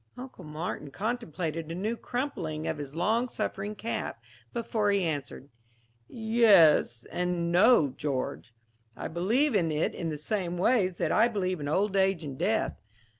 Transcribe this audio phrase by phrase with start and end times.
[0.17, 4.19] Uncle Martin contemplated a new crumpling of his long suffering cap
[4.51, 5.47] before he answered.
[6.07, 8.51] "Yes and no, George.
[8.97, 12.35] I believe in it in the same way that I believe in old age and
[12.35, 12.81] death.